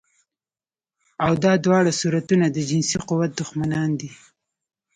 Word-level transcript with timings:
او 1.25 1.31
دا 1.43 1.53
دواړه 1.65 1.91
صورتونه 2.01 2.45
د 2.51 2.57
جنسي 2.69 2.97
قوت 3.09 3.31
دښمنان 3.41 3.89
دي 3.99 4.11